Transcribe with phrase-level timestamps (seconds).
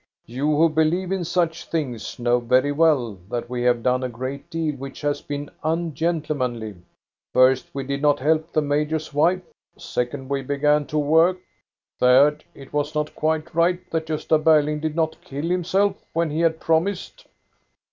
[0.25, 4.49] "You who believe in such things know very well that we have done a great
[4.49, 6.77] deal which has been un gentlemanly.
[7.33, 9.43] First, we did not help the major's wife;
[9.77, 11.37] second, we began to work;
[11.99, 16.39] third, it was not quite right that Gosta Berling did not kill himself, when he
[16.39, 17.27] had promised."